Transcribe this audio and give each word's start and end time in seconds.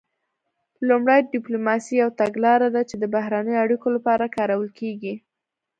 لومړی 0.87 1.19
ډیپلوماسي 1.33 1.93
یوه 2.01 2.17
تګلاره 2.21 2.67
ده 2.75 2.81
چې 2.89 2.95
د 2.97 3.03
بهرنیو 3.15 3.61
اړیکو 3.63 3.87
لپاره 3.95 4.33
کارول 4.37 4.69
کیږي 4.79 5.13